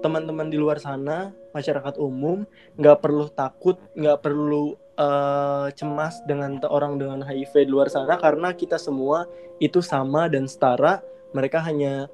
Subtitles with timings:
[0.00, 2.48] teman-teman di luar sana masyarakat umum
[2.80, 8.56] nggak perlu takut nggak perlu uh, cemas dengan orang dengan HIV di luar sana karena
[8.56, 9.28] kita semua
[9.60, 11.04] itu sama dan setara.
[11.30, 12.08] Mereka hanya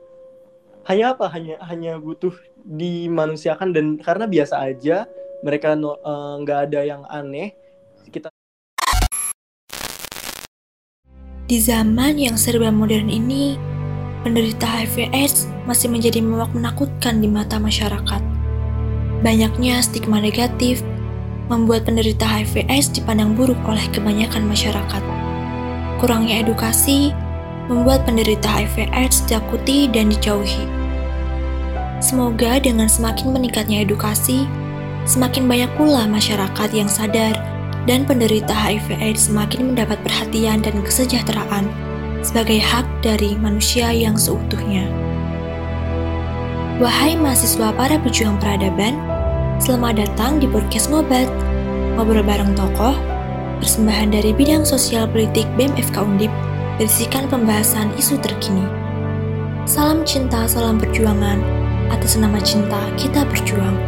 [0.85, 1.27] hanya apa?
[1.30, 2.35] Hanya hanya butuh
[2.67, 5.07] dimanusiakan dan karena biasa aja
[5.46, 7.55] mereka eh, nggak uh, ada yang aneh
[8.11, 8.27] kita
[11.46, 13.75] di zaman yang serba modern ini
[14.27, 18.18] penderita HIV/AIDS masih menjadi momok menakutkan di mata masyarakat.
[19.22, 20.82] Banyaknya stigma negatif
[21.46, 25.03] membuat penderita HIV/AIDS dipandang buruk oleh kebanyakan masyarakat.
[26.03, 27.14] Kurangnya edukasi
[27.70, 30.67] membuat penderita HIV/AIDS ditakuti dan dijauhi.
[32.03, 34.42] Semoga dengan semakin meningkatnya edukasi,
[35.06, 37.39] semakin banyak pula masyarakat yang sadar
[37.86, 41.86] dan penderita HIV/AIDS semakin mendapat perhatian dan kesejahteraan
[42.27, 44.91] sebagai hak dari manusia yang seutuhnya.
[46.83, 48.98] Wahai mahasiswa para pejuang peradaban,
[49.62, 51.31] selamat datang di podcast Ngobat,
[51.95, 52.98] ngobrol bareng tokoh,
[53.62, 56.34] persembahan dari bidang sosial politik BMFK Undip,
[56.83, 58.67] berisikan pembahasan isu terkini.
[59.62, 61.39] Salam cinta, salam perjuangan,
[61.95, 63.79] atas nama cinta kita berjuang.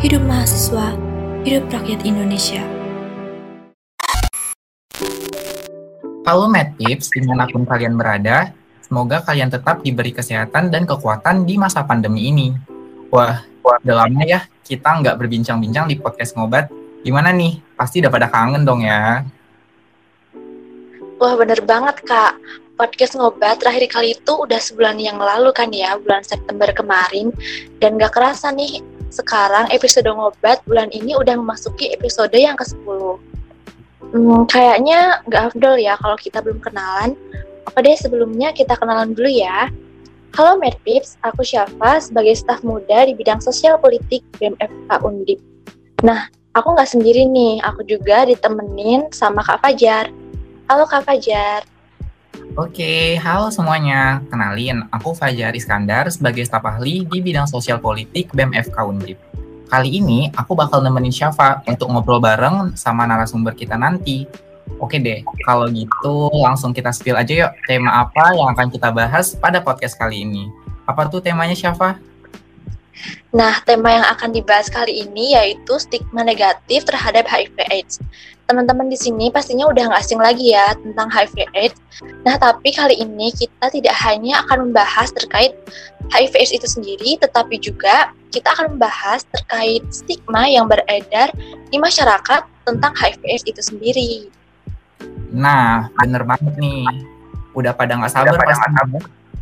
[0.00, 0.96] Hidup mahasiswa,
[1.44, 2.77] hidup rakyat Indonesia.
[6.28, 6.44] Halo
[6.76, 8.52] Tips, di mana pun kalian berada,
[8.84, 12.52] semoga kalian tetap diberi kesehatan dan kekuatan di masa pandemi ini.
[13.08, 16.68] Wah, udah lama ya kita nggak berbincang-bincang di podcast ngobat.
[17.00, 17.64] Gimana nih?
[17.72, 19.24] Pasti udah pada kangen dong ya.
[21.16, 22.36] Wah bener banget kak,
[22.76, 27.32] podcast ngobat terakhir kali itu udah sebulan yang lalu kan ya, bulan September kemarin.
[27.80, 33.16] Dan gak kerasa nih, sekarang episode ngobat bulan ini udah memasuki episode yang ke-10.
[33.98, 37.18] Hmm, kayaknya nggak afdol ya kalau kita belum kenalan.
[37.66, 39.68] Oke deh, sebelumnya kita kenalan dulu ya.
[40.38, 45.40] Halo Pips, aku Syafa sebagai staf muda di bidang sosial politik BMFK Undip.
[46.06, 50.14] Nah, aku nggak sendiri nih, aku juga ditemenin sama Kak Fajar.
[50.70, 51.66] Halo Kak Fajar.
[52.54, 54.22] Oke, halo semuanya.
[54.30, 59.18] Kenalin, aku Fajar Iskandar sebagai staf ahli di bidang sosial politik BMFK Undip.
[59.68, 64.24] Kali ini aku bakal nemenin Syafa untuk ngobrol bareng sama narasumber kita nanti.
[64.80, 69.36] Oke deh, kalau gitu langsung kita spill aja yuk tema apa yang akan kita bahas
[69.36, 70.48] pada podcast kali ini.
[70.88, 72.00] Apa tuh temanya Syafa?
[73.34, 78.00] Nah, tema yang akan dibahas kali ini yaitu stigma negatif terhadap HIV/AIDS.
[78.48, 81.76] Teman-teman di sini pastinya udah nggak asing lagi ya tentang HIV/AIDS.
[82.24, 85.52] Nah, tapi kali ini kita tidak hanya akan membahas terkait
[86.08, 91.28] HIV/AIDS itu sendiri, tetapi juga kita akan membahas terkait stigma yang beredar
[91.68, 94.12] di masyarakat tentang HIV/AIDS itu sendiri.
[95.28, 96.88] Nah, bener banget nih.
[97.52, 98.68] Udah pada nggak sabar pasti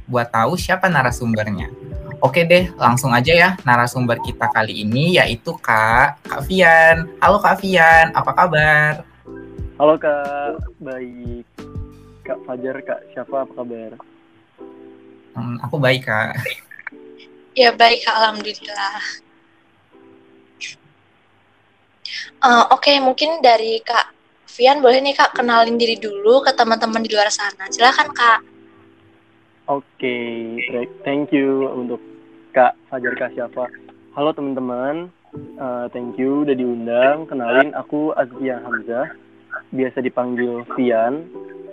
[0.07, 1.71] buat tahu siapa narasumbernya.
[2.25, 7.13] Oke deh, langsung aja ya narasumber kita kali ini yaitu Kak Kak Vian.
[7.21, 9.05] Halo Kak Vian, apa kabar?
[9.77, 11.45] Halo Kak, baik.
[12.25, 14.01] Kak Fajar, Kak siapa apa kabar?
[15.37, 16.41] Hmm, aku baik Kak.
[17.53, 19.01] Ya baik, alhamdulillah.
[22.41, 24.17] Uh, Oke, okay, mungkin dari Kak
[24.57, 27.69] Vian boleh nih Kak kenalin diri dulu ke teman-teman di luar sana.
[27.69, 28.56] Silakan Kak.
[29.67, 31.99] Oke, okay, thank you untuk
[32.55, 33.67] Kak Fajar Kak siapa.
[34.15, 35.11] Halo teman-teman,
[35.59, 37.27] uh, thank you udah diundang.
[37.27, 39.11] Kenalin, aku Azkia Hamzah,
[39.75, 41.27] biasa dipanggil Vian.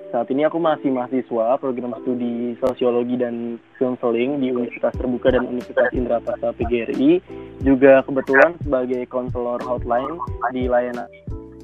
[0.09, 5.94] Saat ini aku masih mahasiswa program studi sosiologi dan counseling di Universitas Terbuka dan Universitas
[5.94, 7.22] Indrapasa PGRI.
[7.62, 10.18] Juga kebetulan sebagai konselor hotline
[10.50, 11.06] di layanan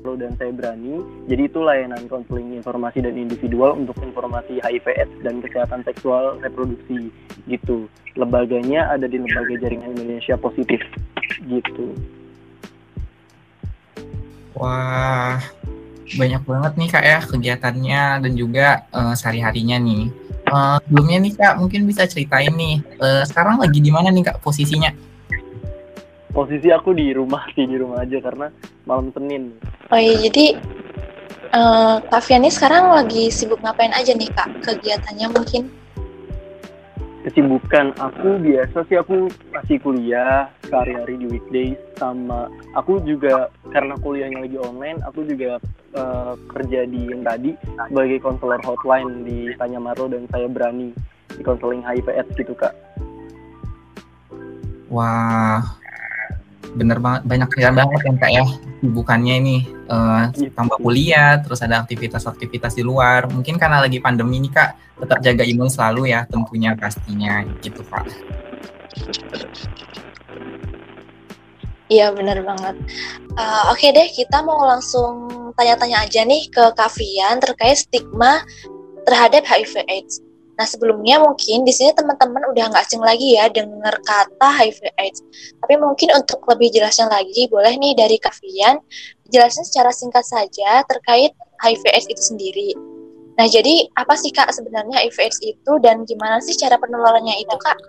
[0.07, 1.03] Lo dan saya berani.
[1.27, 7.11] Jadi itu layanan konseling informasi dan individual untuk informasi HIV/AIDS dan kesehatan seksual reproduksi
[7.51, 7.91] gitu.
[8.15, 10.79] Lembaganya ada di lembaga jaringan Indonesia Positif
[11.47, 11.95] gitu.
[14.55, 15.39] Wah,
[16.15, 20.03] banyak banget nih kak ya kegiatannya dan juga uh, sehari-harinya nih.
[20.49, 24.39] Uh, sebelumnya nih kak mungkin bisa ceritain nih uh, sekarang lagi di mana nih kak
[24.41, 25.08] posisinya?
[26.29, 28.47] Posisi aku di rumah sih di rumah aja karena
[28.85, 29.55] malam Senin.
[29.89, 30.57] Oh iya jadi
[31.53, 35.79] uh, Kak Fiani sekarang lagi sibuk ngapain aja nih kak kegiatannya mungkin?
[37.19, 42.47] kesibukan aku biasa sih aku masih kuliah sehari-hari di weekdays sama
[42.79, 45.59] aku juga karena kuliahnya lagi online aku juga
[45.99, 47.59] uh, kerja di yang tadi
[47.91, 50.95] sebagai konselor hotline di Tanya Maro dan saya berani
[51.35, 52.73] di konseling HIV AIDS gitu kak.
[54.89, 55.61] Wah,
[56.77, 58.45] bener banget banyak kerjaan banget kan kak ya
[58.85, 59.57] bukannya ini
[59.89, 65.19] uh, tambah kuliah terus ada aktivitas-aktivitas di luar mungkin karena lagi pandemi ini kak tetap
[65.25, 68.05] jaga imun selalu ya tentunya pastinya gitu pak
[71.89, 72.77] Iya benar banget.
[73.33, 75.25] Uh, Oke okay deh, kita mau langsung
[75.57, 78.45] tanya-tanya aja nih ke Kavian terkait stigma
[79.09, 80.28] terhadap HIV/AIDS.
[80.59, 85.23] Nah sebelumnya mungkin di sini teman-teman udah nggak asing lagi ya dengar kata HIV/AIDS.
[85.63, 88.83] Tapi mungkin untuk lebih jelasnya lagi, boleh nih dari Kavian
[89.31, 91.31] jelasin secara singkat saja terkait
[91.63, 92.69] HIV/AIDS itu sendiri.
[93.39, 97.79] Nah jadi apa sih kak sebenarnya HIV/AIDS itu dan gimana sih cara penularannya itu kak?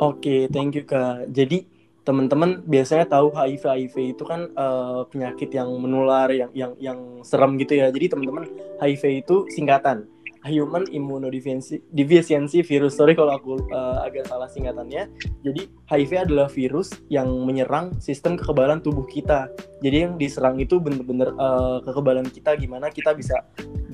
[0.00, 1.28] Oke, okay, thank you kak.
[1.28, 1.68] Jadi
[2.08, 7.60] teman-teman biasanya tahu HIV HIV itu kan uh, penyakit yang menular yang yang yang serem
[7.60, 7.92] gitu ya.
[7.92, 8.48] Jadi teman-teman
[8.80, 10.08] HIV itu singkatan
[10.42, 12.98] Human Immunodeficiency Virus.
[12.98, 15.06] Sorry kalau aku uh, agak salah singkatannya.
[15.46, 19.46] Jadi HIV adalah virus yang menyerang sistem kekebalan tubuh kita.
[19.82, 23.38] Jadi yang diserang itu benar-benar uh, kekebalan kita gimana kita bisa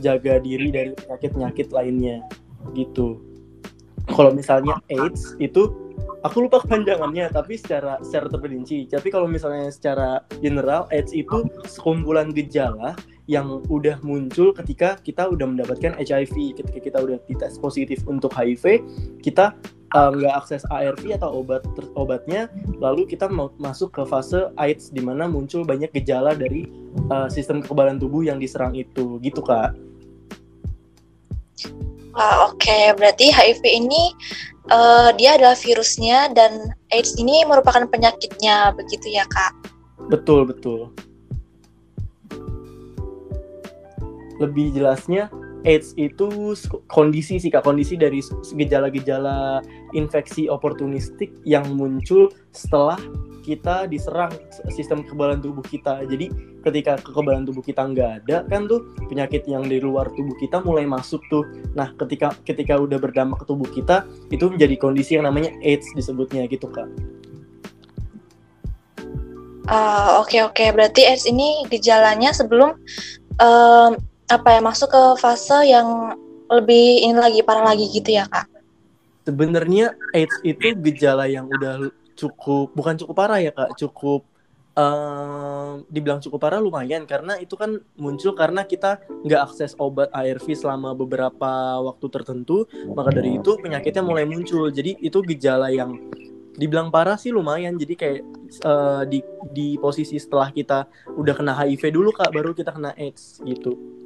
[0.00, 2.24] jaga diri dari penyakit-penyakit lainnya
[2.72, 3.20] gitu.
[4.08, 5.87] Kalau misalnya AIDS itu
[6.26, 12.34] aku lupa kepanjangannya tapi secara secara terperinci tapi kalau misalnya secara general AIDS itu sekumpulan
[12.34, 12.98] gejala
[13.28, 18.82] yang udah muncul ketika kita udah mendapatkan HIV ketika kita udah dites positif untuk HIV
[19.20, 19.54] kita
[19.94, 21.62] eh, nggak uh, akses ARV atau obat
[21.94, 22.48] obatnya
[22.80, 26.66] lalu kita mau masuk ke fase AIDS di mana muncul banyak gejala dari
[27.12, 29.76] uh, sistem kekebalan tubuh yang diserang itu gitu kak.
[32.16, 32.90] Wah, oke okay.
[32.98, 34.10] berarti HIV ini
[34.72, 39.52] uh, dia adalah virusnya dan AIDS ini merupakan penyakitnya begitu ya kak?
[40.08, 40.92] Betul betul.
[44.38, 45.32] Lebih jelasnya
[45.66, 46.54] AIDS itu
[46.86, 48.22] kondisi sih kak kondisi dari
[48.54, 49.60] gejala-gejala
[49.92, 53.00] infeksi oportunistik yang muncul setelah
[53.48, 54.28] kita diserang
[54.68, 56.04] sistem kekebalan tubuh kita.
[56.04, 56.28] Jadi
[56.60, 60.84] ketika kekebalan tubuh kita nggak ada kan tuh penyakit yang di luar tubuh kita mulai
[60.84, 61.48] masuk tuh.
[61.72, 66.44] Nah ketika ketika udah berdampak ke tubuh kita itu menjadi kondisi yang namanya AIDS disebutnya
[66.52, 66.84] gitu kak.
[69.68, 70.68] Uh, oke okay, oke okay.
[70.68, 72.76] berarti AIDS ini gejalanya sebelum
[73.40, 73.96] um,
[74.28, 76.16] apa ya masuk ke fase yang
[76.52, 78.44] lebih ini lagi parah lagi gitu ya kak?
[79.24, 83.78] Sebenarnya AIDS itu gejala yang udah cukup bukan cukup parah ya kak.
[83.78, 84.26] Cukup
[84.74, 90.46] uh, dibilang cukup parah lumayan karena itu kan muncul karena kita nggak akses obat ARV
[90.58, 94.66] selama beberapa waktu tertentu maka dari itu penyakitnya mulai muncul.
[94.74, 95.94] Jadi itu gejala yang
[96.58, 97.78] dibilang parah sih lumayan.
[97.78, 98.20] Jadi kayak
[98.66, 99.22] uh, di
[99.54, 103.97] di posisi setelah kita udah kena HIV dulu kak baru kita kena AIDS gitu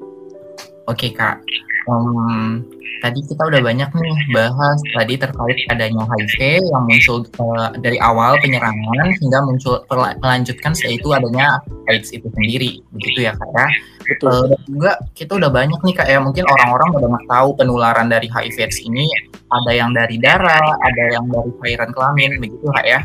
[0.93, 1.41] Oke kak,
[1.89, 2.61] um,
[3.01, 8.37] tadi kita udah banyak nih bahas tadi terkait adanya HIV yang muncul uh, dari awal
[8.45, 9.81] penyerangan hingga muncul
[10.21, 13.67] melanjutkan yaitu adanya AIDS itu sendiri, begitu ya kak ya.
[14.05, 14.29] Betul.
[14.29, 18.07] Uh, dan juga kita udah banyak nih kak ya mungkin orang-orang udah nggak tahu penularan
[18.13, 19.09] dari HIV/AIDS ini
[19.49, 23.01] ada yang dari darah, ada yang dari cairan kelamin, begitu kak ya.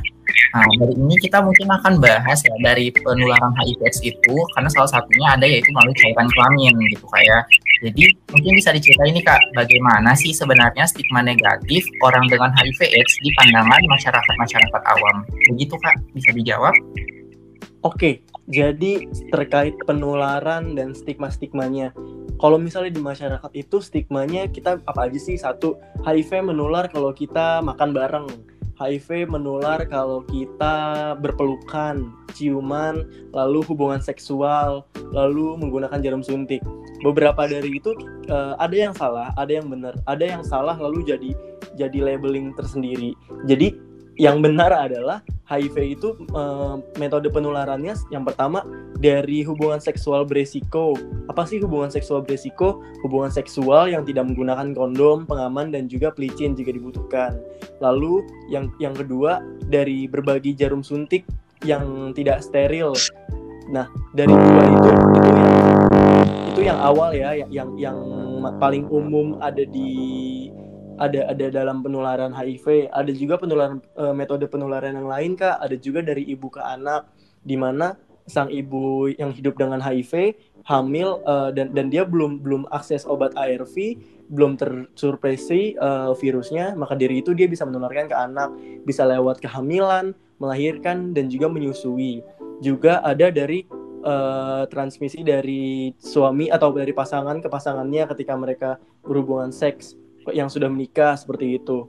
[0.56, 5.28] Nah, dari ini kita mungkin akan bahas ya dari penularan HIV/AIDS itu karena salah satunya
[5.36, 7.40] ada yaitu melalui cairan kelamin gitu kak ya.
[7.84, 8.04] Jadi
[8.34, 13.82] mungkin bisa diceritain nih kak, bagaimana sih sebenarnya stigma negatif orang dengan HIV/AIDS di pandangan
[13.86, 15.16] masyarakat-masyarakat awam?
[15.54, 16.74] Begitu kak, bisa dijawab?
[17.86, 21.94] Oke, jadi terkait penularan dan stigma-stigmanya.
[22.42, 25.38] Kalau misalnya di masyarakat itu stigmanya kita apa aja sih?
[25.38, 28.28] Satu, HIV menular kalau kita makan bareng
[28.78, 36.62] HIV menular kalau kita berpelukan, ciuman, lalu hubungan seksual, lalu menggunakan jarum suntik.
[37.02, 37.94] Beberapa dari itu
[38.30, 41.34] uh, ada yang salah, ada yang benar, ada yang salah lalu jadi
[41.74, 43.18] jadi labeling tersendiri.
[43.50, 43.74] Jadi
[44.18, 48.68] yang benar adalah HIV itu uh, metode penularannya yang pertama
[49.00, 50.92] dari hubungan seksual beresiko.
[51.32, 52.84] Apa sih hubungan seksual beresiko?
[53.08, 57.40] Hubungan seksual yang tidak menggunakan kondom, pengaman dan juga pelicin jika dibutuhkan.
[57.80, 59.40] Lalu yang yang kedua
[59.72, 61.24] dari berbagi jarum suntik
[61.64, 62.92] yang tidak steril.
[63.72, 65.52] Nah, dari dua itu itu yang
[66.52, 67.98] itu yang awal ya yang yang, yang
[68.60, 69.92] paling umum ada di
[70.98, 75.78] ada ada dalam penularan HIV, ada juga penularan uh, metode penularan yang lain kak, ada
[75.78, 77.10] juga dari ibu ke anak,
[77.46, 77.96] di mana
[78.28, 80.36] sang ibu yang hidup dengan HIV
[80.68, 83.96] hamil uh, dan dan dia belum belum akses obat ARV,
[84.28, 88.52] belum tersurpresi uh, virusnya, maka dari itu dia bisa menularkan ke anak,
[88.84, 90.12] bisa lewat kehamilan,
[90.44, 92.20] melahirkan dan juga menyusui.
[92.60, 93.64] Juga ada dari
[94.04, 98.70] uh, transmisi dari suami atau dari pasangan ke pasangannya ketika mereka
[99.08, 99.96] berhubungan seks
[100.34, 101.88] yang sudah menikah seperti itu.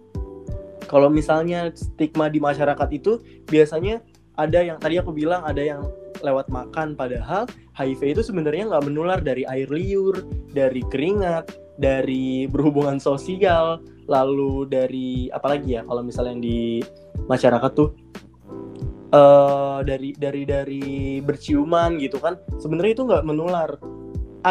[0.89, 4.01] Kalau misalnya stigma di masyarakat itu biasanya
[4.39, 5.85] ada yang tadi aku bilang ada yang
[6.25, 7.45] lewat makan padahal
[7.77, 15.29] HIV itu sebenarnya nggak menular dari air liur, dari keringat, dari berhubungan sosial, lalu dari
[15.31, 16.61] apalagi ya kalau misalnya yang di
[17.29, 17.93] masyarakat tuh
[19.13, 20.87] uh, dari dari dari
[21.21, 23.71] berciuman gitu kan sebenarnya itu nggak menular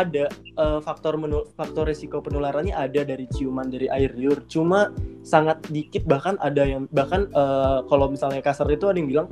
[0.03, 0.25] ada
[0.61, 4.45] uh, faktor menu, faktor risiko penularannya ada dari ciuman dari air liur.
[4.45, 4.93] Cuma
[5.25, 9.27] sangat dikit bahkan ada yang bahkan uh, kalau misalnya kasar itu ada yang bilang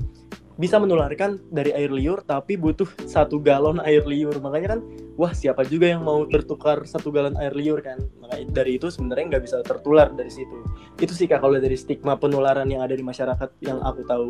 [0.56, 4.34] bisa menularkan dari air liur tapi butuh satu galon air liur.
[4.40, 4.80] Makanya kan
[5.20, 8.00] wah siapa juga yang mau bertukar satu galon air liur kan?
[8.24, 10.58] Makanya dari itu sebenarnya nggak bisa tertular dari situ.
[10.98, 14.28] Itu sih kak kalau dari stigma penularan yang ada di masyarakat yang aku tahu.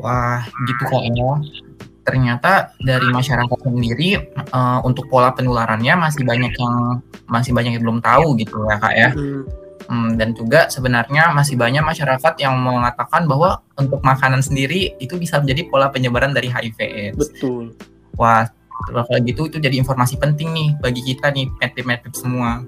[0.00, 1.28] Wah gitu kok ya
[2.10, 6.98] ternyata dari masyarakat sendiri uh, untuk pola penularannya masih banyak yang
[7.30, 9.10] masih banyak yang belum tahu gitu ya kak ya.
[9.14, 9.46] Hmm.
[9.90, 15.42] Hmm, dan juga sebenarnya masih banyak masyarakat yang mengatakan bahwa untuk makanan sendiri itu bisa
[15.42, 17.18] menjadi pola penyebaran dari HIV/AIDS.
[17.18, 17.74] Betul.
[18.14, 18.46] Wah,
[18.86, 22.62] kalau gitu itu jadi informasi penting nih bagi kita nih pet-pet semua.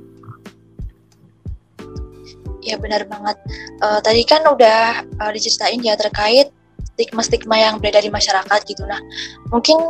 [2.63, 3.39] Ya benar banget.
[3.83, 6.51] Uh, tadi kan udah uh, diceritain ya terkait
[6.97, 8.85] stigma-stigma yang beredar di masyarakat gitu.
[8.85, 9.01] Nah,
[9.49, 9.81] mungkin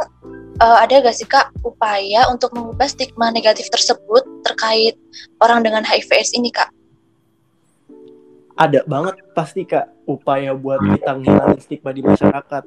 [0.63, 4.95] uh, ada gak sih kak upaya untuk mengubah stigma negatif tersebut terkait
[5.43, 6.71] orang dengan HIV/AIDS ini kak?
[8.53, 12.63] Ada banget pasti kak upaya buat kita ngilangin stigma di masyarakat.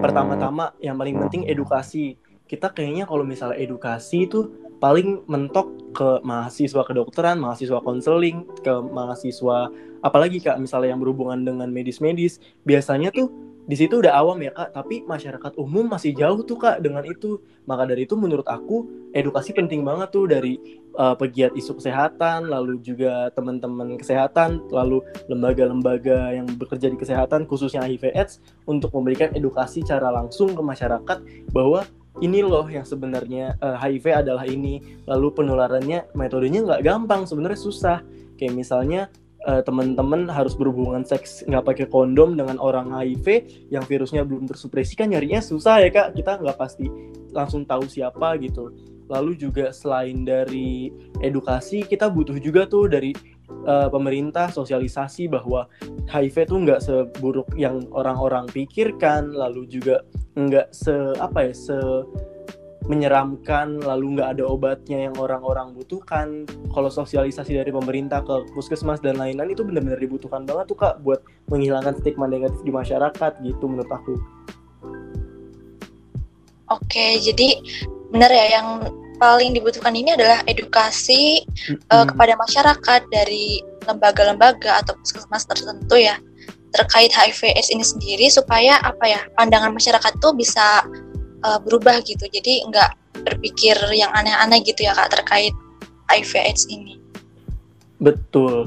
[0.00, 2.16] Pertama-tama yang paling penting edukasi.
[2.46, 9.66] Kita kayaknya kalau misalnya edukasi itu paling mentok ke mahasiswa kedokteran, mahasiswa konseling, ke mahasiswa
[10.04, 13.26] apalagi kak misalnya yang berhubungan dengan medis-medis, biasanya tuh
[13.66, 14.70] di situ udah awam ya kak.
[14.70, 17.42] Tapi masyarakat umum masih jauh tuh kak dengan itu.
[17.66, 20.54] Maka dari itu menurut aku edukasi penting banget tuh dari
[20.94, 27.82] uh, pegiat isu kesehatan lalu juga teman-teman kesehatan lalu lembaga-lembaga yang bekerja di kesehatan khususnya
[27.82, 28.38] HIV/AIDS
[28.70, 31.82] untuk memberikan edukasi cara langsung ke masyarakat bahwa
[32.22, 35.02] ini loh yang sebenarnya uh, HIV adalah ini.
[35.10, 37.98] Lalu penularannya metodenya nggak gampang sebenarnya susah.
[38.38, 39.10] Kayak misalnya
[39.46, 44.98] uh, teman-teman harus berhubungan seks nggak pakai kondom dengan orang HIV yang virusnya belum tersupresi
[44.98, 46.18] kan nyarinya susah ya kak.
[46.18, 46.90] Kita nggak pasti
[47.30, 48.74] langsung tahu siapa gitu.
[49.06, 50.90] Lalu juga selain dari
[51.22, 53.14] edukasi kita butuh juga tuh dari
[53.66, 55.70] uh, pemerintah sosialisasi bahwa
[56.10, 60.02] HIV tuh nggak seburuk yang orang-orang pikirkan lalu juga
[60.34, 61.78] nggak se apa ya se
[62.86, 69.18] menyeramkan lalu nggak ada obatnya yang orang-orang butuhkan kalau sosialisasi dari pemerintah ke puskesmas dan
[69.18, 71.18] lain-lain itu benar-benar dibutuhkan banget tuh kak buat
[71.50, 74.14] menghilangkan stigma negatif di masyarakat gitu menurut aku
[76.70, 77.58] oke jadi
[78.14, 78.68] benar ya yang
[79.18, 81.90] paling dibutuhkan ini adalah edukasi mm-hmm.
[81.90, 86.20] uh, kepada masyarakat dari lembaga-lembaga atau puskesmas tertentu ya
[86.74, 90.84] terkait HIV/AIDS ini sendiri supaya apa ya pandangan masyarakat tuh bisa
[91.46, 92.26] uh, berubah gitu.
[92.26, 95.54] Jadi nggak berpikir yang aneh-aneh gitu ya kak terkait
[96.10, 96.98] HIV AIDS ini.
[98.02, 98.66] Betul.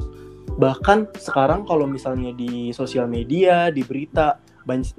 [0.56, 4.40] Bahkan sekarang kalau misalnya di sosial media di berita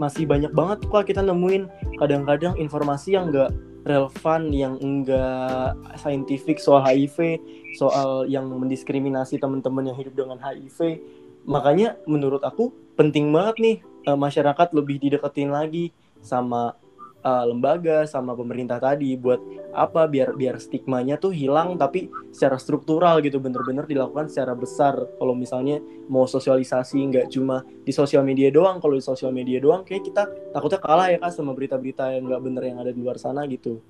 [0.00, 1.70] masih banyak banget kok kita nemuin
[2.02, 3.54] kadang-kadang informasi yang nggak
[3.86, 7.38] relevan yang enggak saintifik soal HIV
[7.78, 11.00] soal yang mendiskriminasi teman-teman yang hidup dengan HIV
[11.46, 13.76] makanya menurut aku penting banget nih
[14.10, 16.76] eh, masyarakat lebih dideketin lagi sama
[17.24, 23.22] uh, lembaga sama pemerintah tadi buat apa biar biar stigmanya tuh hilang tapi secara struktural
[23.22, 24.94] gitu bener-bener dilakukan secara besar.
[25.16, 29.86] Kalau misalnya mau sosialisasi nggak cuma di sosial media doang kalau di sosial media doang
[29.86, 33.16] kayak kita takutnya kalah ya kak sama berita-berita yang nggak bener yang ada di luar
[33.20, 33.80] sana gitu.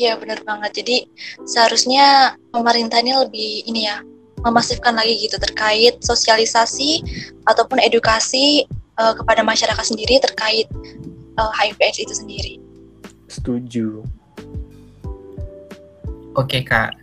[0.00, 0.80] Iya bener banget.
[0.80, 0.96] Jadi
[1.44, 4.00] seharusnya pemerintah ini lebih ini ya
[4.40, 7.04] memasifkan lagi gitu terkait sosialisasi
[7.44, 8.64] ataupun edukasi
[9.00, 10.68] uh, kepada masyarakat sendiri terkait
[11.40, 12.54] uh, eh, HIV/AIDS itu sendiri.
[13.32, 14.04] Setuju.
[16.38, 16.94] Oke kak,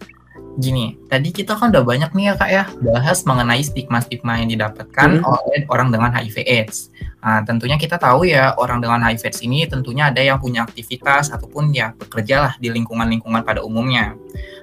[0.57, 5.19] gini, tadi kita kan udah banyak nih ya kak ya bahas mengenai stigma-stigma yang didapatkan
[5.19, 5.25] hmm.
[5.25, 6.89] oleh orang dengan HIV/AIDS.
[7.21, 11.75] Nah, tentunya kita tahu ya orang dengan HIV/AIDS ini tentunya ada yang punya aktivitas ataupun
[11.75, 14.15] ya bekerja lah di lingkungan-lingkungan pada umumnya.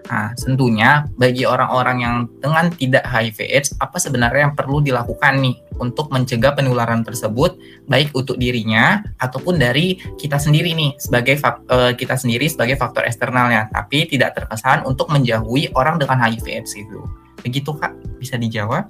[0.05, 6.11] Nah, tentunya bagi orang-orang yang dengan tidak HIV/AIDS, apa sebenarnya yang perlu dilakukan nih untuk
[6.11, 7.57] mencegah penularan tersebut,
[7.89, 13.71] baik untuk dirinya ataupun dari kita sendiri nih sebagai uh, kita sendiri sebagai faktor eksternalnya,
[13.73, 17.01] tapi tidak terkesan untuk menjauhi orang dengan HIV/AIDS itu.
[17.45, 18.89] Begitu kak, bisa dijawab?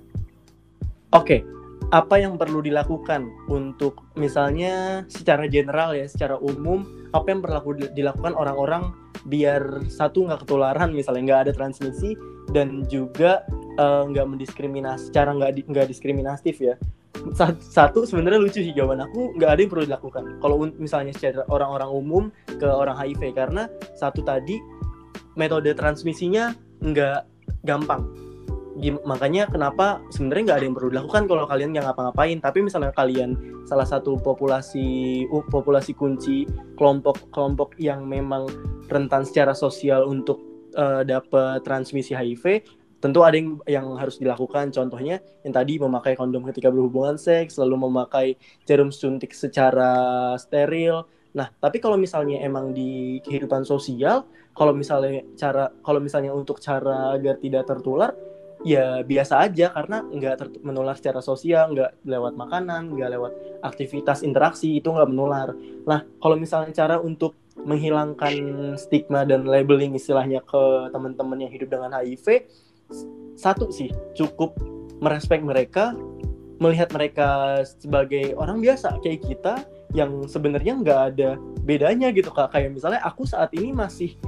[1.14, 1.46] Oke,
[1.94, 6.82] apa yang perlu dilakukan untuk misalnya secara general ya, secara umum
[7.14, 12.12] apa yang perlu dilakukan orang-orang biar satu nggak ketularan misalnya nggak ada transmisi
[12.52, 13.44] dan juga
[13.80, 16.76] eh, nggak uh, mendiskriminasi cara nggak nggak diskriminatif ya.
[17.62, 20.24] Satu sebenarnya lucu sih jawaban aku nggak ada yang perlu dilakukan.
[20.44, 23.64] Kalau misalnya secara orang-orang umum ke orang HIV karena
[23.96, 24.60] satu tadi
[25.34, 26.52] metode transmisinya
[26.84, 27.24] nggak
[27.64, 28.23] gampang
[29.06, 32.38] makanya kenapa sebenarnya nggak ada yang perlu dilakukan kalau kalian nggak ngapa-ngapain.
[32.42, 33.30] Tapi misalnya kalian
[33.64, 38.50] salah satu populasi uh, populasi kunci kelompok kelompok yang memang
[38.90, 40.42] rentan secara sosial untuk
[40.74, 42.66] uh, dapat transmisi HIV
[42.98, 44.74] tentu ada yang yang harus dilakukan.
[44.74, 48.34] Contohnya yang tadi memakai kondom ketika berhubungan seks lalu memakai
[48.66, 51.06] jarum suntik secara steril.
[51.38, 57.14] Nah tapi kalau misalnya emang di kehidupan sosial kalau misalnya cara kalau misalnya untuk cara
[57.14, 58.14] agar tidak tertular
[58.64, 64.80] ya biasa aja karena nggak menular secara sosial nggak lewat makanan nggak lewat aktivitas interaksi
[64.80, 65.52] itu nggak menular.
[65.84, 68.34] Nah kalau misalnya cara untuk menghilangkan
[68.80, 72.50] stigma dan labeling istilahnya ke teman-teman yang hidup dengan HIV
[73.38, 74.56] satu sih cukup
[74.98, 75.94] merespek mereka
[76.62, 79.54] melihat mereka sebagai orang biasa kayak kita
[79.94, 81.30] yang sebenarnya nggak ada
[81.62, 82.50] bedanya gitu kak.
[82.50, 84.18] Kayak misalnya aku saat ini masih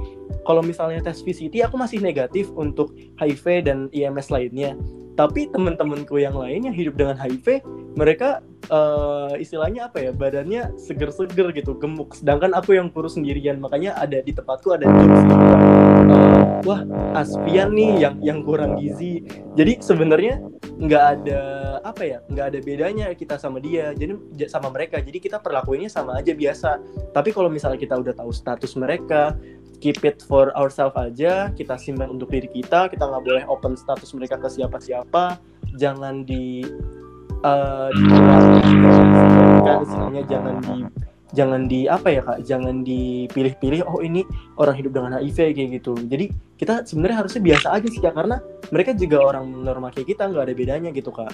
[0.47, 4.79] kalau misalnya tes VCT aku masih negatif untuk HIV dan IMS lainnya.
[5.19, 7.59] Tapi teman-temanku yang lain yang hidup dengan HIV
[7.97, 12.13] mereka uh, istilahnya apa ya badannya seger-seger gitu gemuk.
[12.13, 16.81] Sedangkan aku yang kurus sendirian makanya ada di tempatku ada jokes uh, wah
[17.17, 19.25] aspian nih yang yang kurang gizi.
[19.57, 20.37] Jadi sebenarnya
[20.77, 21.41] nggak ada
[21.81, 24.13] apa ya nggak ada bedanya kita sama dia jadi
[24.45, 25.01] sama mereka.
[25.01, 26.77] Jadi kita perlakuinnya sama aja biasa.
[27.11, 29.33] Tapi kalau misalnya kita udah tahu status mereka
[29.77, 34.13] keep it for ourselves aja kita simpan untuk diri kita kita nggak boleh open status
[34.17, 35.37] mereka ke siapa-siapa.
[35.77, 36.65] Jangan di
[37.45, 37.89] uh,
[40.25, 40.75] jangan di
[41.35, 42.39] jangan di apa ya kak?
[42.47, 44.25] Jangan dipilih-pilih oh ini
[44.57, 45.93] orang hidup dengan HIV kayak gitu.
[46.07, 48.41] Jadi kita sebenarnya harusnya biasa aja sih kak karena
[48.73, 51.29] mereka juga orang normal kayak kita nggak ada bedanya gitu kak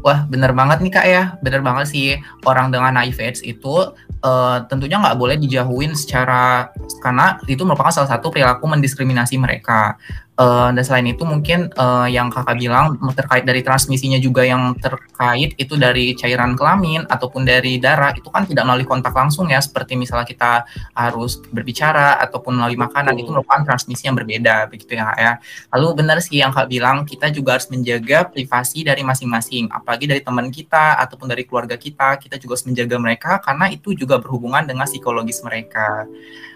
[0.00, 2.16] Wah, bener banget nih kak ya, bener banget sih
[2.48, 3.92] orang dengan HIV AIDS itu
[4.24, 6.72] uh, tentunya nggak boleh dijauhin secara
[7.04, 10.00] karena itu merupakan salah satu perilaku mendiskriminasi mereka.
[10.40, 15.52] Uh, dan selain itu mungkin uh, yang kakak bilang terkait dari transmisinya juga yang terkait
[15.60, 20.00] itu dari cairan kelamin ataupun dari darah itu kan tidak melalui kontak langsung ya seperti
[20.00, 20.64] misalnya kita
[20.96, 25.32] harus berbicara ataupun melalui makanan itu merupakan transmisi yang berbeda begitu ya ya.
[25.76, 30.24] Lalu benar sih yang kak bilang kita juga harus menjaga privasi dari masing-masing apalagi dari
[30.24, 34.64] teman kita ataupun dari keluarga kita kita juga harus menjaga mereka karena itu juga berhubungan
[34.64, 36.08] dengan psikologis mereka.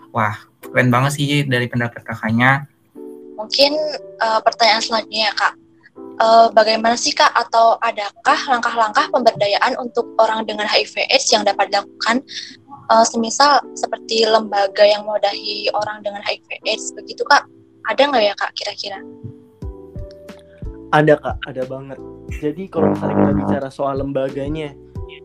[0.09, 2.65] Wah keren banget sih dari pendapat kakaknya
[3.45, 3.77] Mungkin
[4.25, 5.55] uh, pertanyaan selanjutnya ya kak,
[6.17, 12.25] uh, bagaimana sih kak atau adakah langkah-langkah pemberdayaan untuk orang dengan HIV/AIDS yang dapat dilakukan,
[12.89, 17.45] uh, semisal seperti lembaga yang mewadahi orang dengan HIV/AIDS begitu kak?
[17.85, 18.99] Ada nggak ya kak kira-kira?
[20.97, 22.01] Ada kak, ada banget.
[22.41, 24.73] Jadi kalau misalnya kita bicara soal lembaganya,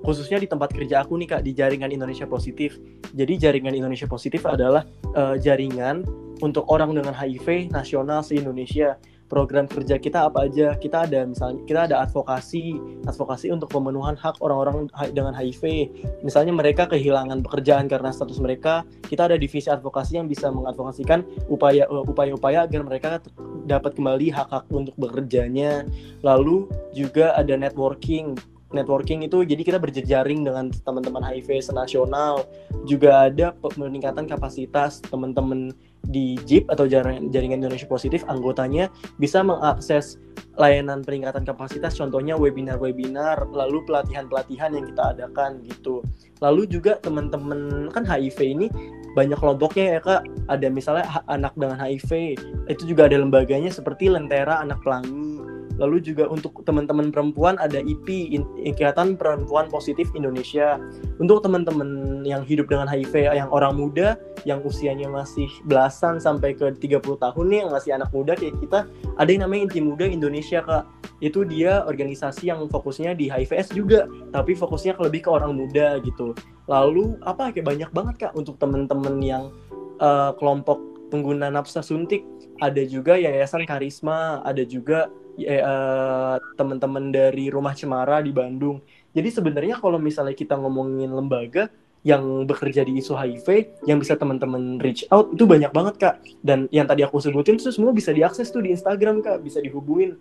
[0.04, 2.80] khususnya di tempat kerja aku nih kak di jaringan Indonesia Positif.
[3.12, 4.86] Jadi jaringan Indonesia Positif adalah
[5.16, 6.04] uh, jaringan
[6.40, 8.96] untuk orang dengan HIV nasional se Indonesia
[9.30, 10.74] program kerja kita apa aja?
[10.76, 15.94] Kita ada misalnya kita ada advokasi advokasi untuk pemenuhan hak orang-orang dengan HIV
[16.26, 21.86] misalnya mereka kehilangan pekerjaan karena status mereka kita ada divisi advokasi yang bisa mengadvokasikan upaya
[21.86, 23.22] upaya-upaya agar mereka
[23.70, 25.86] dapat kembali hak-hak untuk bekerjanya.
[26.26, 26.66] Lalu
[26.98, 28.34] juga ada networking
[28.72, 32.46] networking itu jadi kita berjejaring dengan teman-teman HIV senasional.
[32.86, 35.74] Juga ada peningkatan kapasitas teman-teman
[36.10, 38.88] di JIP atau jaringan, Indonesia Positif anggotanya
[39.20, 40.18] bisa mengakses
[40.56, 46.04] layanan peningkatan kapasitas contohnya webinar-webinar lalu pelatihan-pelatihan yang kita adakan gitu.
[46.40, 48.68] Lalu juga teman-teman kan HIV ini
[49.14, 50.22] banyak kelompoknya ya kak.
[50.48, 52.40] Ada misalnya anak dengan HIV
[52.72, 55.49] itu juga ada lembaganya seperti Lentera Anak Pelangi
[55.80, 58.36] Lalu juga untuk teman-teman perempuan ada IP
[58.68, 60.76] Ikatan Perempuan Positif Indonesia.
[61.18, 66.68] Untuk teman-teman yang hidup dengan HIV yang orang muda yang usianya masih belasan sampai ke
[66.76, 70.60] 30 tahun nih yang masih anak muda kayak kita ada yang namanya Inti Muda Indonesia
[70.60, 70.84] Kak.
[71.20, 76.32] Itu dia organisasi yang fokusnya di HIVS juga, tapi fokusnya lebih ke orang muda gitu.
[76.68, 79.52] Lalu apa kayak banyak banget Kak untuk teman-teman yang
[80.00, 82.22] uh, kelompok pengguna nafsa suntik
[82.62, 85.10] ada juga yayasan karisma ada juga
[85.46, 88.82] uh, teman-teman dari Rumah Cemara di Bandung.
[89.14, 91.72] Jadi sebenarnya kalau misalnya kita ngomongin lembaga
[92.08, 93.48] yang bekerja di isu HIV
[93.84, 97.76] yang bisa teman-teman reach out itu banyak banget kak dan yang tadi aku sebutin itu
[97.76, 100.16] semua bisa diakses tuh di Instagram kak bisa dihubungin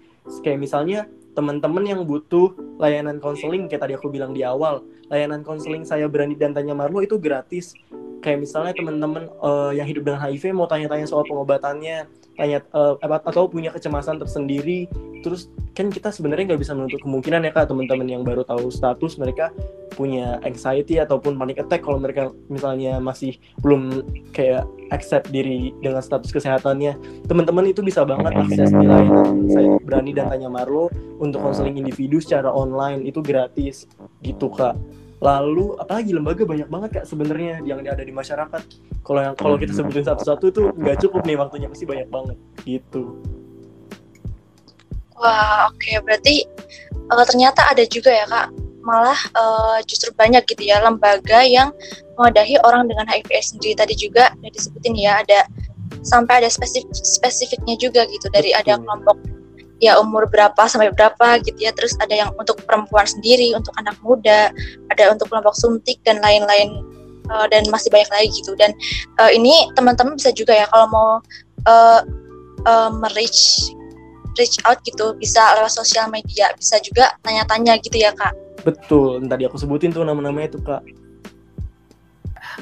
[0.44, 2.50] kayak misalnya teman-teman yang butuh
[2.82, 7.00] layanan konseling kayak tadi aku bilang di awal layanan konseling saya berani dan tanya Marlo
[7.00, 7.72] itu gratis.
[8.18, 13.50] Kayak misalnya teman-teman uh, yang hidup dengan HIV mau tanya-tanya soal pengobatannya tanya uh, atau
[13.50, 14.86] punya kecemasan tersendiri
[15.26, 19.18] terus kan kita sebenarnya nggak bisa menutup kemungkinan ya kak teman-teman yang baru tahu status
[19.18, 19.50] mereka
[19.98, 26.32] punya anxiety ataupun panic attack kalau mereka misalnya masih belum kayak accept diri dengan status
[26.32, 27.24] kesehatannya.
[27.28, 32.20] Teman-teman itu bisa banget akses di layanan saya berani dan tanya Marlo untuk konseling individu
[32.20, 33.88] secara online itu gratis.
[34.24, 34.76] Gitu kak.
[35.18, 38.62] Lalu apalagi lembaga banyak banget kak sebenarnya yang ada di masyarakat.
[39.02, 42.36] Kalau yang kalau kita sebutin satu-satu tuh nggak cukup nih waktunya pasti banyak banget.
[42.62, 43.18] Gitu.
[45.18, 45.80] Wah oke.
[45.82, 45.98] Okay.
[46.04, 46.36] berarti
[47.10, 51.68] uh, ternyata ada juga ya kak malah uh, justru banyak gitu ya lembaga yang
[52.16, 53.76] mewadahi orang dengan HIV sendiri.
[53.76, 55.44] Tadi juga udah disebutin ya ada
[56.00, 59.20] sampai ada spesifik spesifiknya juga gitu dari ada kelompok
[59.78, 61.76] ya umur berapa sampai berapa gitu ya.
[61.76, 64.48] Terus ada yang untuk perempuan sendiri untuk anak muda
[64.88, 66.80] ada untuk kelompok suntik dan lain-lain
[67.28, 68.56] uh, dan masih banyak lagi gitu.
[68.56, 68.72] Dan
[69.20, 71.10] uh, ini teman-teman bisa juga ya kalau mau
[71.68, 72.00] uh,
[72.64, 73.68] uh, reach
[74.38, 78.30] reach out gitu bisa lewat sosial media bisa juga tanya-tanya gitu ya kak
[78.68, 80.84] betul tadi aku sebutin tuh nama-namanya itu kak.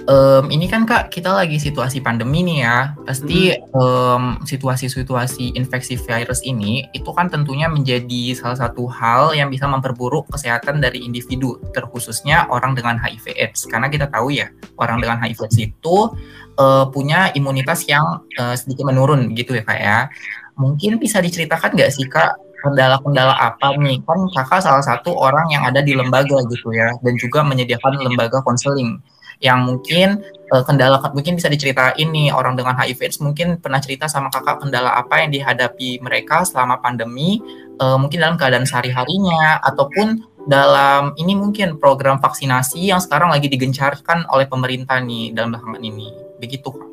[0.04, 2.92] Um, ini kan kak kita lagi situasi pandemi nih ya.
[3.08, 9.64] Pasti um, situasi-situasi infeksi virus ini itu kan tentunya menjadi salah satu hal yang bisa
[9.64, 15.56] memperburuk kesehatan dari individu terkhususnya orang dengan HIV/AIDS karena kita tahu ya orang dengan HIV/AIDS
[15.64, 15.96] itu
[16.60, 19.98] uh, punya imunitas yang uh, sedikit menurun gitu ya kak ya.
[20.60, 25.62] Mungkin bisa diceritakan nggak sih kak kendala-kendala apa nih kan kakak salah satu orang yang
[25.62, 28.98] ada di lembaga gitu ya dan juga menyediakan lembaga konseling
[29.44, 34.08] yang mungkin uh, kendala mungkin bisa diceritain nih orang dengan HIV AIDS mungkin pernah cerita
[34.08, 37.38] sama kakak kendala apa yang dihadapi mereka selama pandemi
[37.78, 44.30] uh, mungkin dalam keadaan sehari-harinya ataupun dalam ini mungkin program vaksinasi yang sekarang lagi digencarkan
[44.30, 46.88] oleh pemerintah nih dalam belakangan ini begitu kak.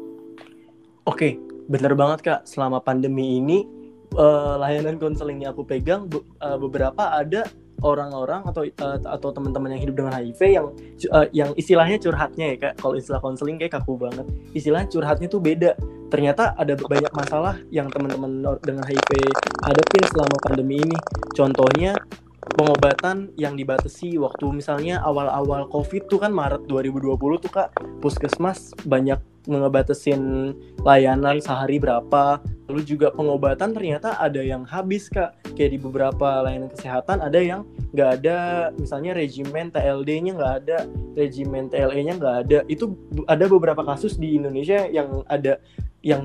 [1.04, 1.38] Oke,
[1.70, 2.40] benar banget kak.
[2.50, 3.83] Selama pandemi ini
[4.16, 7.46] uh, layanan konseling yang aku pegang be uh, beberapa ada
[7.84, 10.68] orang-orang atau uh, atau teman-teman yang hidup dengan HIV yang
[11.12, 12.74] uh, yang istilahnya curhatnya ya kak.
[12.80, 14.26] Kalau istilah konseling kayak kaku banget.
[14.56, 15.76] Istilahnya curhatnya tuh beda.
[16.08, 19.12] Ternyata ada banyak masalah yang teman-teman dengan HIV
[19.66, 20.98] hadapin selama pandemi ini.
[21.36, 21.98] Contohnya
[22.54, 27.76] pengobatan yang dibatasi waktu misalnya awal-awal COVID tuh kan Maret 2020 tuh kak.
[28.00, 30.54] Puskesmas banyak ngebatasin
[30.84, 32.40] layanan sehari berapa
[32.72, 35.36] lalu juga pengobatan ternyata ada yang habis kak.
[35.54, 38.38] Kayak di beberapa layanan kesehatan ada yang nggak ada
[38.80, 40.78] misalnya regimen TLD-nya nggak ada
[41.14, 42.60] regimen TLE-nya nggak ada.
[42.72, 42.96] Itu
[43.28, 45.60] ada beberapa kasus di Indonesia yang ada
[46.04, 46.24] yang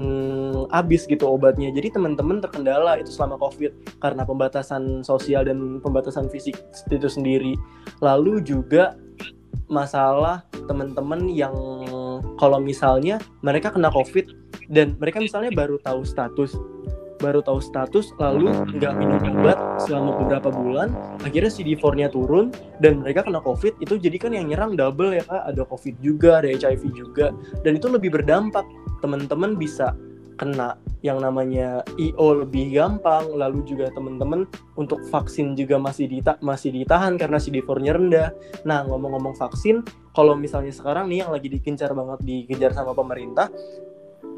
[0.74, 1.70] habis gitu obatnya.
[1.70, 3.70] Jadi teman-teman terkendala itu selama covid
[4.02, 6.58] karena pembatasan sosial dan pembatasan fisik
[6.90, 7.54] itu sendiri.
[8.02, 8.98] Lalu juga
[9.70, 11.54] masalah teman-teman yang
[12.38, 14.30] kalau misalnya mereka kena covid
[14.70, 16.54] dan mereka misalnya baru tahu status
[17.18, 20.94] baru tahu status lalu nggak minum obat selama beberapa bulan
[21.26, 25.42] akhirnya CD4-nya turun dan mereka kena COVID itu jadi kan yang nyerang double ya kak.
[25.50, 27.34] Ada COVID juga ada HIV juga
[27.66, 28.64] dan itu lebih berdampak.
[28.98, 29.94] Teman-teman bisa
[30.38, 34.46] kena yang namanya IO lebih gampang lalu juga teman-teman
[34.78, 38.28] untuk vaksin juga masih dita masih ditahan karena CD4-nya rendah.
[38.62, 39.82] Nah, ngomong-ngomong vaksin,
[40.14, 43.50] kalau misalnya sekarang nih yang lagi dikencar banget dikejar sama pemerintah,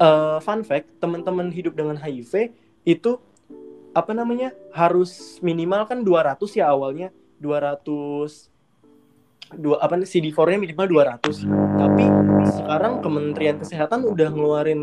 [0.01, 2.53] uh, fun fact, teman-teman hidup dengan HIV
[2.85, 3.21] itu
[3.93, 4.55] apa namanya?
[4.71, 7.11] harus minimal kan 200 ya awalnya,
[7.43, 8.51] 200
[9.51, 11.43] dua apa nih CD4-nya minimal 200.
[11.75, 12.05] Tapi
[12.55, 14.81] sekarang Kementerian Kesehatan udah ngeluarin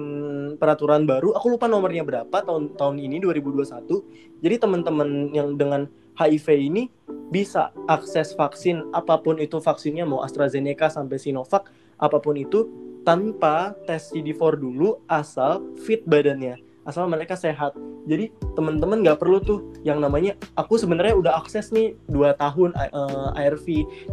[0.58, 4.42] peraturan baru, aku lupa nomornya berapa tahun tahun ini 2021.
[4.42, 5.86] Jadi teman-teman yang dengan
[6.18, 6.90] HIV ini
[7.30, 11.70] bisa akses vaksin apa pun itu vaksinnya mau AstraZeneca sampai Sinovac
[12.02, 12.66] apa pun itu
[13.06, 17.76] tanpa tes CD4 dulu asal fit badannya asal mereka sehat.
[18.08, 19.60] Jadi teman-teman nggak perlu tuh.
[19.84, 23.66] Yang namanya aku sebenarnya udah akses nih dua tahun uh, eh, ARV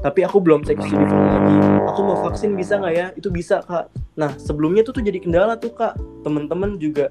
[0.04, 1.56] tapi aku belum cek CD4 lagi.
[1.96, 3.08] Aku mau vaksin bisa nggak ya?
[3.16, 3.88] Itu bisa kak.
[4.20, 5.96] Nah sebelumnya tuh tuh jadi kendala tuh kak.
[6.28, 7.08] Teman-teman juga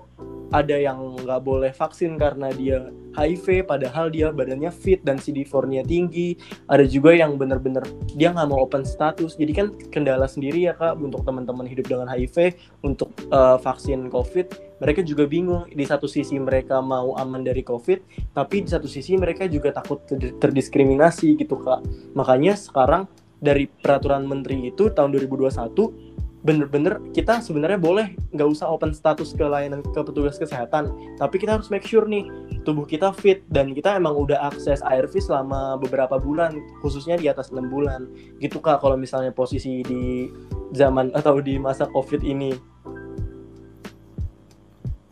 [0.55, 6.39] ada yang nggak boleh vaksin karena dia HIV padahal dia badannya fit dan CD4-nya tinggi.
[6.71, 7.83] Ada juga yang bener-bener
[8.15, 9.35] dia nggak mau open status.
[9.35, 12.55] Jadi kan kendala sendiri ya kak untuk teman-teman hidup dengan HIV
[12.87, 14.79] untuk uh, vaksin COVID.
[14.79, 19.19] Mereka juga bingung di satu sisi mereka mau aman dari COVID tapi di satu sisi
[19.19, 20.07] mereka juga takut
[20.39, 21.83] terdiskriminasi gitu kak.
[22.15, 23.11] Makanya sekarang
[23.43, 26.14] dari peraturan menteri itu tahun 2021
[26.45, 31.57] bener-bener kita sebenarnya boleh nggak usah open status ke layanan ke petugas kesehatan tapi kita
[31.57, 32.29] harus make sure nih
[32.69, 37.49] tubuh kita fit dan kita emang udah akses ARV selama beberapa bulan khususnya di atas
[37.49, 38.05] enam bulan
[38.45, 40.29] gitu kak kalau misalnya posisi di
[40.75, 42.53] zaman atau di masa COVID ini?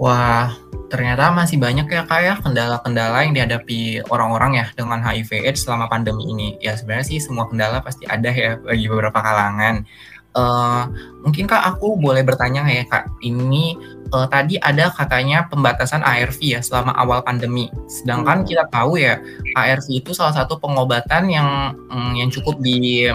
[0.02, 0.50] Wah,
[0.90, 5.86] ternyata masih banyak ya kak ya kendala-kendala yang dihadapi orang-orang ya dengan HIV AIDS selama
[5.86, 6.48] pandemi ini.
[6.58, 9.86] Ya sebenarnya sih semua kendala pasti ada ya bagi beberapa kalangan.
[10.32, 10.88] Uh,
[11.20, 13.76] mungkin kak aku boleh bertanya ya kak, ini
[14.16, 17.68] uh, tadi ada katanya pembatasan ARV ya selama awal pandemi.
[17.88, 18.48] Sedangkan hmm.
[18.48, 19.20] kita tahu ya
[19.56, 23.08] ARV itu salah satu pengobatan yang um, yang cukup di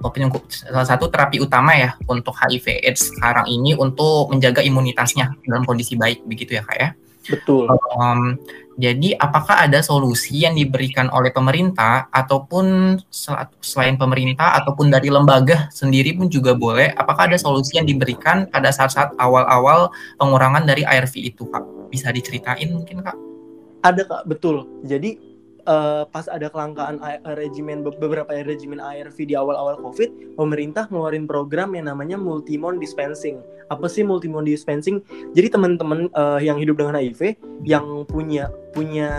[0.00, 5.68] penyembuh salah satu terapi utama ya untuk HIV AIDS sekarang ini untuk menjaga imunitasnya dalam
[5.68, 6.88] kondisi baik begitu ya kak ya.
[7.28, 7.68] Betul.
[8.00, 8.40] Um,
[8.78, 12.96] jadi apakah ada solusi yang diberikan oleh pemerintah ataupun
[13.60, 16.94] selain pemerintah ataupun dari lembaga sendiri pun juga boleh?
[16.94, 21.64] Apakah ada solusi yang diberikan pada saat-saat awal-awal pengurangan dari ARV itu kak?
[21.90, 23.16] Bisa diceritain mungkin kak?
[23.82, 24.64] Ada kak, betul.
[24.86, 25.18] Jadi
[25.66, 27.02] uh, pas ada kelangkaan
[27.36, 33.42] regimen beberapa regimen ARV di awal-awal COVID, pemerintah ngeluarin program yang namanya multimon dispensing.
[33.70, 35.00] Apa sih multimon dispensing?
[35.32, 39.10] Jadi teman-teman uh, yang hidup dengan HIV yang punya punya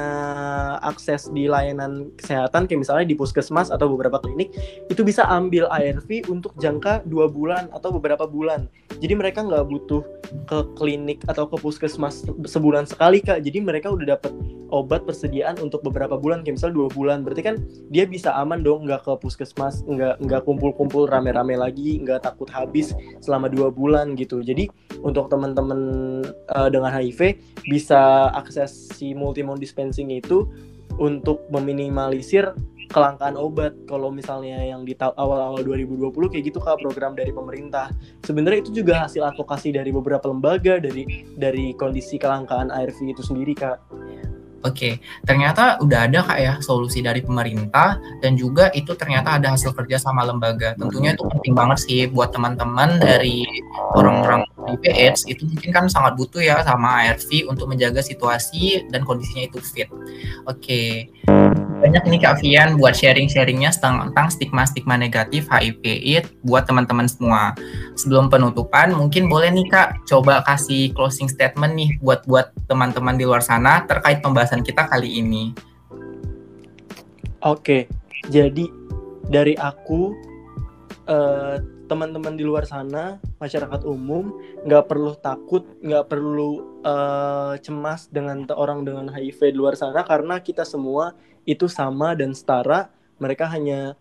[0.82, 4.56] akses di layanan kesehatan kayak misalnya di puskesmas atau beberapa klinik
[4.88, 8.72] itu bisa ambil ARV untuk jangka dua bulan atau beberapa bulan.
[9.04, 10.02] Jadi mereka nggak butuh
[10.48, 13.44] ke klinik atau ke puskesmas sebulan sekali kak.
[13.44, 14.32] Jadi mereka udah dapat
[14.72, 17.18] obat persediaan untuk beberapa bulan kayak misalnya dua bulan.
[17.28, 17.56] Berarti kan
[17.92, 22.96] dia bisa aman dong nggak ke puskesmas, nggak nggak kumpul-kumpul rame-rame lagi, nggak takut habis
[23.20, 24.40] selama dua bulan gitu.
[24.42, 24.68] Jadi
[25.02, 25.80] untuk teman-teman
[26.54, 30.46] uh, dengan HIV bisa akses si multimon dispensing itu
[31.00, 32.54] untuk meminimalisir
[32.92, 33.74] kelangkaan obat.
[33.88, 37.90] Kalau misalnya yang di awal-awal 2020 kayak gitu kak program dari pemerintah.
[38.28, 43.56] Sebenarnya itu juga hasil advokasi dari beberapa lembaga dari dari kondisi kelangkaan ARV itu sendiri
[43.56, 43.80] kak
[44.62, 49.74] Oke, ternyata udah ada kak ya solusi dari pemerintah dan juga itu ternyata ada hasil
[49.74, 50.78] kerja sama lembaga.
[50.78, 53.46] Tentunya itu penting banget sih buat teman-teman dari
[53.98, 54.46] orang-orang
[54.86, 59.58] AIDS itu mungkin kan sangat butuh ya sama ARV untuk menjaga situasi dan kondisinya itu
[59.60, 59.90] fit.
[60.46, 61.10] Oke
[61.82, 67.58] banyak nih Kak Vian buat sharing-sharingnya tentang stigma-stigma negatif HIV AIDS buat teman-teman semua.
[67.98, 73.26] Sebelum penutupan, mungkin boleh nih Kak coba kasih closing statement nih buat buat teman-teman di
[73.26, 75.58] luar sana terkait pembahasan kita kali ini.
[77.42, 77.90] Oke,
[78.30, 78.70] jadi
[79.26, 80.14] dari aku
[81.10, 81.58] uh,
[81.92, 84.32] teman-teman di luar sana, masyarakat umum,
[84.64, 90.40] nggak perlu takut, nggak perlu uh, cemas dengan orang dengan HIV di luar sana karena
[90.40, 92.88] kita semua itu sama dan setara.
[93.20, 94.00] Mereka hanya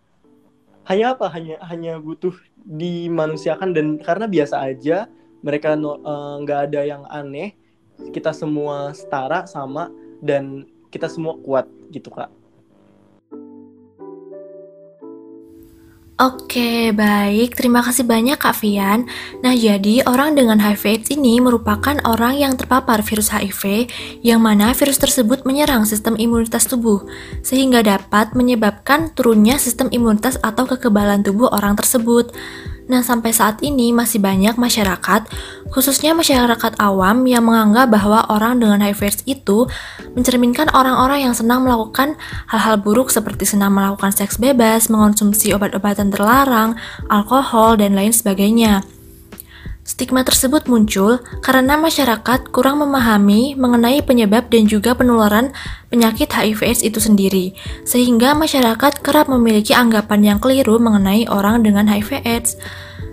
[0.87, 1.27] hanya apa?
[1.35, 2.31] Hanya hanya butuh
[2.63, 5.11] dimanusiakan dan karena biasa aja
[5.43, 7.59] mereka eh, nggak uh, ada yang aneh.
[8.15, 9.91] Kita semua setara sama
[10.23, 12.40] dan kita semua kuat gitu kak.
[16.21, 17.57] Oke, baik.
[17.57, 19.09] Terima kasih banyak Kak Vian.
[19.41, 23.89] Nah, jadi orang dengan HIV AIDS ini merupakan orang yang terpapar virus HIV
[24.21, 27.09] yang mana virus tersebut menyerang sistem imunitas tubuh
[27.41, 32.29] sehingga dapat menyebabkan turunnya sistem imunitas atau kekebalan tubuh orang tersebut.
[32.91, 35.23] Nah, sampai saat ini masih banyak masyarakat,
[35.71, 39.63] khususnya masyarakat awam yang menganggap bahwa orang dengan HIV itu
[40.11, 42.19] mencerminkan orang-orang yang senang melakukan
[42.51, 46.75] hal-hal buruk seperti senang melakukan seks bebas, mengonsumsi obat-obatan terlarang,
[47.07, 48.83] alkohol, dan lain sebagainya.
[49.81, 55.49] Stigma tersebut muncul karena masyarakat kurang memahami mengenai penyebab dan juga penularan
[55.89, 62.61] penyakit HIV/AIDS itu sendiri, sehingga masyarakat kerap memiliki anggapan yang keliru mengenai orang dengan HIV/AIDS.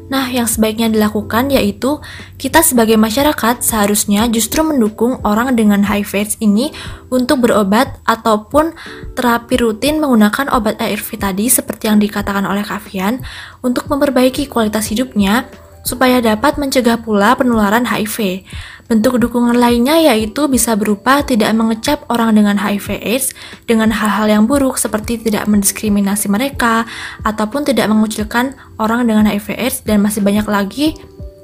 [0.08, 2.00] Nah, yang sebaiknya dilakukan yaitu
[2.40, 6.72] kita sebagai masyarakat seharusnya justru mendukung orang dengan HIV/AIDS ini
[7.08, 8.76] untuk berobat ataupun
[9.16, 13.20] terapi rutin menggunakan obat ARV tadi seperti yang dikatakan oleh Kavian
[13.60, 15.48] untuk memperbaiki kualitas hidupnya
[15.88, 18.44] supaya dapat mencegah pula penularan HIV.
[18.92, 23.32] Bentuk dukungan lainnya yaitu bisa berupa tidak mengecap orang dengan HIV AIDS
[23.64, 26.84] dengan hal-hal yang buruk seperti tidak mendiskriminasi mereka
[27.24, 30.92] ataupun tidak mengucilkan orang dengan HIV AIDS dan masih banyak lagi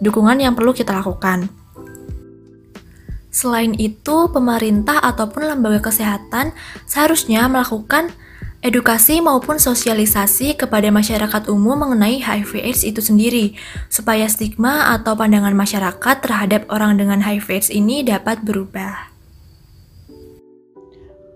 [0.04, 1.48] dukungan yang perlu kita lakukan.
[3.34, 6.54] Selain itu, pemerintah ataupun lembaga kesehatan
[6.86, 8.14] seharusnya melakukan
[8.64, 13.46] edukasi maupun sosialisasi kepada masyarakat umum mengenai HIV/AIDS itu sendiri,
[13.92, 19.12] supaya stigma atau pandangan masyarakat terhadap orang dengan HIV/AIDS ini dapat berubah.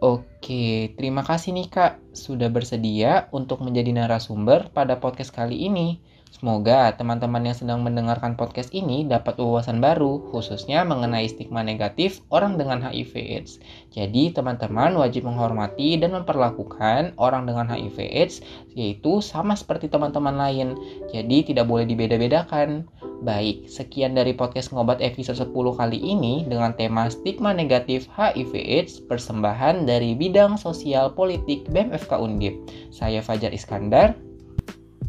[0.00, 6.00] Oke, terima kasih nih Kak sudah bersedia untuk menjadi narasumber pada podcast kali ini.
[6.28, 12.60] Semoga teman-teman yang sedang mendengarkan podcast ini dapat wawasan baru, khususnya mengenai stigma negatif orang
[12.60, 13.58] dengan HIV/AIDS.
[13.90, 18.44] Jadi, teman-teman wajib menghormati dan memperlakukan orang dengan HIV/AIDS,
[18.76, 20.76] yaitu sama seperti teman-teman lain.
[21.10, 22.86] Jadi, tidak boleh dibeda-bedakan.
[23.24, 29.88] Baik, sekian dari podcast Ngobat episode 10 kali ini dengan tema stigma negatif HIV/AIDS persembahan
[29.88, 32.54] dari bidang sosial politik BMFK Undip.
[32.94, 34.27] Saya Fajar Iskandar.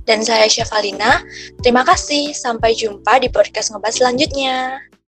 [0.10, 1.22] Dan saya Syafalina.
[1.62, 2.34] Terima kasih.
[2.34, 4.90] Sampai jumpa di podcast Ngobat selanjutnya.